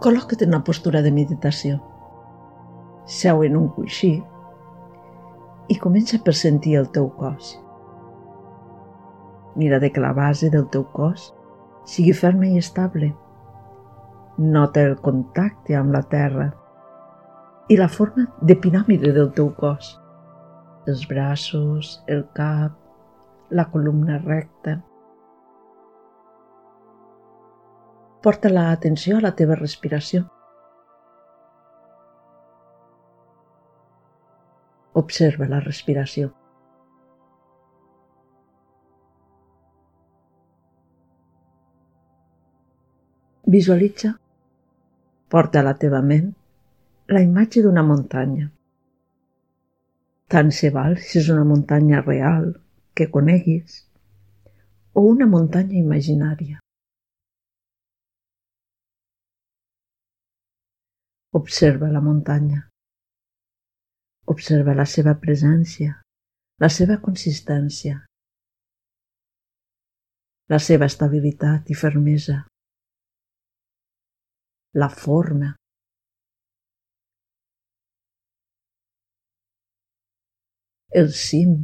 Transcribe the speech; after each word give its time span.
Col·loca't 0.00 0.40
en 0.40 0.54
una 0.54 0.64
postura 0.64 1.02
de 1.04 1.10
meditació. 1.12 1.74
Seu 3.04 3.42
en 3.44 3.58
un 3.58 3.66
coixí 3.74 4.14
i 5.68 5.76
comença 5.82 6.16
a 6.16 6.22
pressentir 6.24 6.78
el 6.80 6.88
teu 6.94 7.10
cos. 7.18 7.50
Mira 9.60 9.76
de 9.82 9.90
que 9.92 10.00
la 10.00 10.14
base 10.16 10.48
del 10.54 10.64
teu 10.72 10.86
cos 10.96 11.26
sigui 11.84 12.14
ferma 12.16 12.48
i 12.48 12.56
estable. 12.56 13.10
Nota 14.38 14.86
el 14.88 14.96
contacte 15.04 15.76
amb 15.76 15.92
la 15.92 16.00
terra 16.16 16.48
i 17.68 17.76
la 17.76 17.92
forma 17.92 18.24
de 18.40 18.56
piràmide 18.56 19.12
del 19.12 19.28
teu 19.36 19.52
cos. 19.60 19.98
Els 20.88 21.04
braços, 21.12 21.98
el 22.08 22.24
cap, 22.32 22.72
la 23.50 23.68
columna 23.68 24.16
recta. 24.24 24.80
Porta 28.20 28.50
l'atenció 28.52 29.16
a 29.16 29.22
la 29.24 29.30
teva 29.36 29.54
respiració. 29.56 30.26
Observa 35.00 35.48
la 35.48 35.60
respiració. 35.64 36.28
Visualitza, 43.56 44.12
porta 45.32 45.64
a 45.64 45.66
la 45.70 45.76
teva 45.80 46.04
ment 46.12 46.30
la 47.16 47.24
imatge 47.24 47.64
d'una 47.64 47.82
muntanya. 47.88 48.50
Tant 50.30 50.52
se 50.60 50.68
val 50.76 51.00
si 51.00 51.22
és 51.24 51.32
una 51.32 51.48
muntanya 51.48 52.04
real 52.04 52.52
que 52.94 53.08
coneguis 53.10 53.86
o 54.92 55.08
una 55.08 55.26
muntanya 55.26 55.80
imaginària. 55.80 56.60
Observa 61.32 61.86
la 61.92 62.00
muntanya. 62.02 62.64
Observa 64.32 64.74
la 64.74 64.86
seva 64.92 65.12
presència, 65.22 65.92
la 66.58 66.68
seva 66.76 66.96
consistència, 67.04 68.00
la 70.50 70.58
seva 70.58 70.88
estabilitat 70.90 71.70
i 71.70 71.76
fermesa, 71.78 72.40
la 74.74 74.88
forma. 74.90 75.52
El 80.90 81.12
cim, 81.14 81.54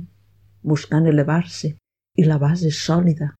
buscant 0.62 1.10
elevar-se, 1.10 1.72
i 2.14 2.28
la 2.30 2.38
base 2.38 2.70
sòlida. 2.70 3.32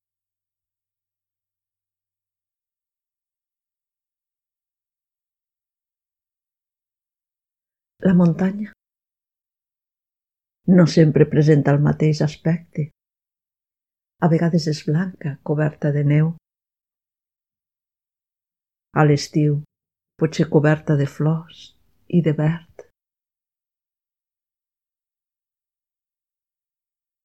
La 8.07 8.13
muntanya 8.15 8.71
no 10.77 10.85
sempre 10.87 11.25
presenta 11.33 11.73
el 11.75 11.81
mateix 11.87 12.21
aspecte. 12.27 12.85
A 14.23 14.29
vegades 14.33 14.67
és 14.73 14.83
blanca, 14.87 15.33
coberta 15.49 15.91
de 15.97 16.03
neu. 16.11 16.29
A 19.01 19.05
l'estiu 19.09 19.57
pot 20.23 20.39
ser 20.39 20.47
coberta 20.53 20.97
de 21.01 21.07
flors 21.15 21.63
i 22.19 22.21
de 22.27 22.35
verd. 22.41 22.85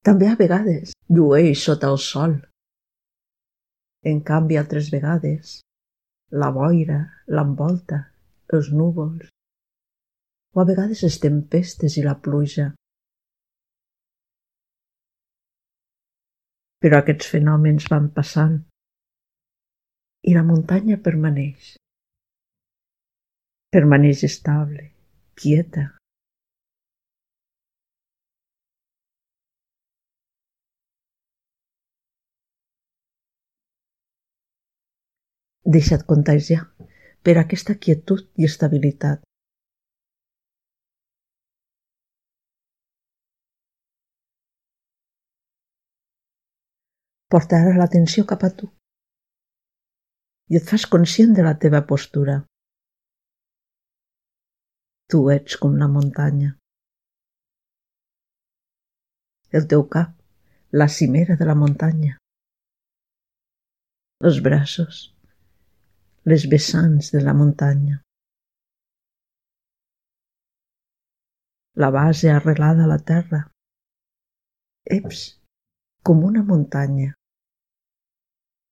També 0.10 0.32
a 0.32 0.38
vegades 0.40 0.95
llueix 1.17 1.66
sota 1.66 1.92
el 1.94 2.00
sol. 2.05 2.39
En 4.14 4.23
canvi, 4.32 4.58
altres 4.64 4.89
vegades, 4.95 5.60
la 6.45 6.50
boira 6.58 7.04
l'envolta, 7.38 8.02
els 8.58 8.72
núvols, 8.73 9.30
o 10.54 10.62
a 10.62 10.66
vegades 10.67 11.04
les 11.06 11.17
tempestes 11.23 11.98
i 11.98 12.04
la 12.04 12.17
pluja. 12.26 12.72
Però 16.82 17.00
aquests 17.00 17.30
fenòmens 17.32 17.88
van 17.94 18.10
passant 18.17 18.58
i 20.28 20.34
la 20.36 20.44
muntanya 20.45 20.98
permaneix. 21.08 21.76
Permaneix 23.72 24.26
estable, 24.28 24.92
quieta. 25.40 25.88
Deixa't 35.73 36.04
contagiar 36.10 36.64
per 37.23 37.38
aquesta 37.40 37.78
quietud 37.86 38.26
i 38.42 38.50
estabilitat. 38.50 39.22
Porta 47.31 47.61
ara 47.64 47.71
l'atenció 47.80 48.25
cap 48.27 48.42
a 48.43 48.47
tu 48.59 48.67
i 50.52 50.58
et 50.59 50.65
fas 50.67 50.83
conscient 50.93 51.36
de 51.36 51.43
la 51.45 51.53
teva 51.64 51.80
postura. 51.92 52.33
Tu 55.14 55.19
ets 55.36 55.55
com 55.61 55.77
la 55.80 55.87
muntanya. 55.93 56.49
El 59.59 59.67
teu 59.73 59.86
cap, 59.93 60.11
la 60.81 60.89
cimera 60.95 61.37
de 61.39 61.47
la 61.47 61.55
muntanya. 61.61 62.17
Els 64.27 64.42
braços, 64.49 64.99
les 66.33 66.49
vessants 66.55 67.13
de 67.15 67.23
la 67.30 67.37
muntanya. 67.43 68.02
La 71.86 71.93
base 71.95 72.36
arrelada 72.36 72.83
a 72.89 72.92
la 72.92 72.99
terra. 73.13 73.42
Eps, 74.99 75.23
com 76.03 76.27
una 76.33 76.43
muntanya 76.53 77.13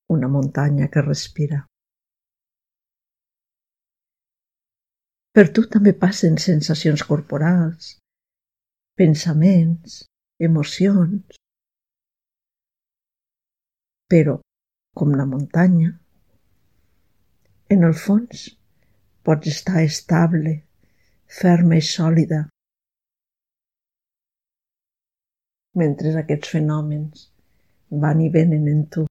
una 0.09 0.27
muntanya 0.27 0.89
que 0.93 1.03
respira. 1.05 1.59
Per 5.37 5.45
tu 5.55 5.63
també 5.75 5.93
passen 6.03 6.39
sensacions 6.41 7.03
corporals, 7.09 7.91
pensaments, 8.97 10.01
emocions. 10.49 11.37
Però, 14.09 14.39
com 14.97 15.13
la 15.19 15.27
muntanya, 15.29 15.91
en 17.69 17.85
el 17.89 17.93
fons 18.05 18.47
pots 19.23 19.51
estar 19.53 19.83
estable, 19.85 20.55
ferma 21.41 21.77
i 21.77 21.85
sòlida, 21.85 22.47
mentre 25.83 26.15
aquests 26.23 26.55
fenòmens 26.55 27.29
van 28.05 28.25
i 28.25 28.33
venen 28.33 28.67
en 28.73 28.81
tu. 28.95 29.08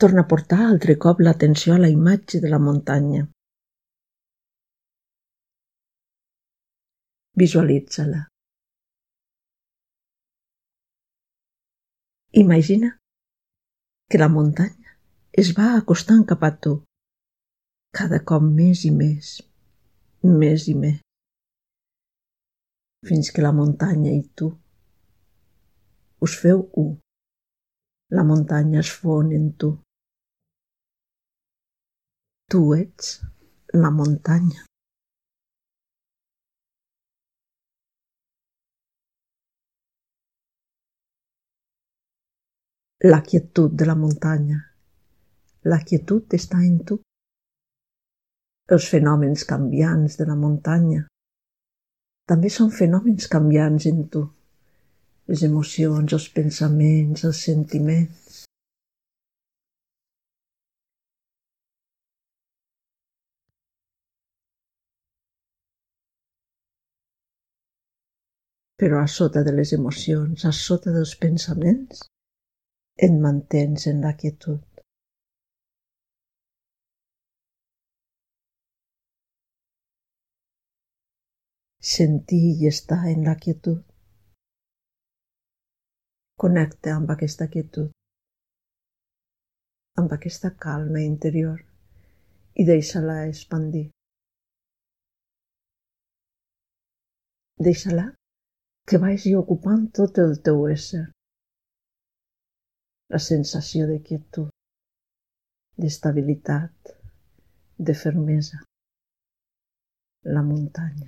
Torna 0.00 0.22
a 0.24 0.28
portar 0.28 0.58
altre 0.64 0.94
cop 1.04 1.18
l'atenció 1.20 1.74
a 1.74 1.80
la 1.80 1.88
imatge 1.92 2.38
de 2.40 2.48
la 2.48 2.58
muntanya. 2.66 3.26
Visualitza-la. 7.42 8.22
Imagina 12.42 12.88
que 14.08 14.22
la 14.22 14.30
muntanya 14.36 14.96
es 15.42 15.52
va 15.58 15.68
acostant 15.76 16.24
cap 16.32 16.48
a 16.48 16.50
tu, 16.64 16.72
cada 18.00 18.22
cop 18.32 18.48
més 18.48 18.86
i 18.88 18.94
més, 19.02 19.34
més 20.40 20.66
i 20.72 20.78
més, 20.86 20.96
fins 23.12 23.32
que 23.34 23.44
la 23.44 23.52
muntanya 23.60 24.16
i 24.16 24.24
tu 24.32 24.50
us 26.24 26.40
feu 26.40 26.64
u. 26.86 26.88
La 28.16 28.24
muntanya 28.24 28.80
es 28.80 28.90
fon 29.02 29.30
en 29.36 29.52
tu. 29.60 29.70
Tu 32.50 32.60
ets 32.74 33.10
la 33.72 33.90
muntanya. 33.94 34.64
La 43.04 43.20
quietud 43.22 43.70
de 43.70 43.86
la 43.86 43.94
muntanya. 43.94 44.58
La 45.62 45.78
quietud 45.86 46.34
està 46.40 46.58
en 46.66 46.80
tu. 46.88 46.96
Els 48.74 48.88
fenòmens 48.94 49.46
canviants 49.52 50.18
de 50.18 50.26
la 50.26 50.34
muntanya 50.42 51.04
també 52.32 52.50
són 52.56 52.74
fenòmens 52.74 53.30
canviants 53.30 53.86
en 53.92 54.02
tu. 54.16 54.24
Les 55.30 55.46
emocions, 55.46 56.18
els 56.18 56.26
pensaments, 56.34 57.22
els 57.30 57.44
sentiments. 57.46 58.19
però 68.80 69.02
a 69.02 69.08
sota 69.12 69.42
de 69.44 69.52
les 69.52 69.74
emocions, 69.76 70.44
a 70.48 70.52
sota 70.56 70.92
dels 70.94 71.10
pensaments, 71.22 71.98
et 73.06 73.12
mantens 73.24 73.82
en 73.90 73.98
la 74.00 74.14
quietud. 74.20 74.60
Sentir 81.90 82.40
i 82.62 82.68
estar 82.70 83.02
en 83.10 83.26
la 83.28 83.34
quietud. 83.42 83.82
Connecta 86.40 86.94
amb 86.96 87.12
aquesta 87.12 87.48
quietud, 87.52 87.90
amb 90.00 90.14
aquesta 90.16 90.54
calma 90.64 91.02
interior 91.04 91.60
i 92.56 92.64
deixa-la 92.70 93.18
expandir. 93.26 93.84
Deixa-la 97.68 98.06
que 98.90 98.98
vagi 98.98 99.36
ocupant 99.38 99.84
tot 99.94 100.16
el 100.18 100.32
teu 100.42 100.64
ésser. 100.66 101.04
La 103.14 103.20
sensació 103.22 103.84
de 103.86 103.98
quietud, 104.02 104.48
d'estabilitat, 105.78 106.90
de 107.88 107.94
fermesa. 108.00 108.58
La 110.36 110.42
muntanya. 110.42 111.06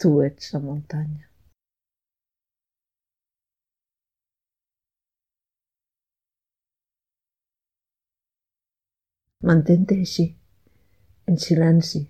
Tu 0.00 0.14
ets 0.24 0.54
la 0.54 0.62
muntanya. 0.64 1.28
Mantente 9.52 10.00
així, 10.00 10.26
en 11.28 11.36
silenci, 11.36 12.02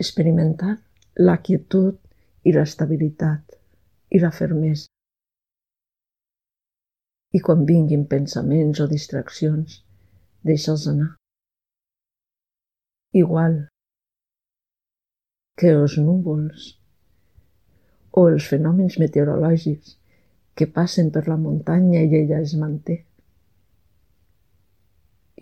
experimentant 0.00 0.80
la 1.28 1.38
quietud 1.44 2.05
i 2.46 2.52
l'estabilitat 2.54 3.56
i 4.14 4.20
la 4.22 4.30
fermesa. 4.30 4.86
I 7.34 7.42
quan 7.42 7.66
vinguin 7.68 8.06
pensaments 8.08 8.80
o 8.80 8.86
distraccions, 8.90 9.80
deixa'ls 10.46 10.86
anar. 10.92 11.10
Igual 13.18 13.58
que 15.58 15.72
els 15.74 15.96
núvols 15.98 16.70
o 18.16 18.26
els 18.30 18.46
fenòmens 18.48 18.98
meteorològics 19.02 19.96
que 20.56 20.70
passen 20.78 21.10
per 21.12 21.26
la 21.28 21.36
muntanya 21.40 22.00
i 22.06 22.14
ella 22.22 22.40
es 22.44 22.54
manté. 22.60 23.02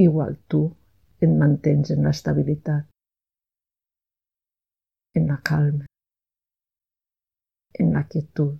Igual 0.06 0.38
tu 0.50 0.66
et 1.22 1.30
mantens 1.30 1.92
en 1.94 2.06
l'estabilitat, 2.06 2.88
en 5.14 5.28
la 5.30 5.38
calma, 5.50 5.86
en 7.74 7.92
la 7.92 8.04
quietud. 8.04 8.58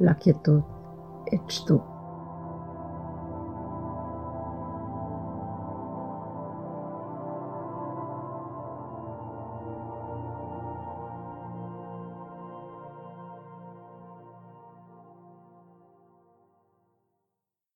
La 0.00 0.14
quietud 0.14 0.62
ets 1.32 1.64
tu. 1.64 1.95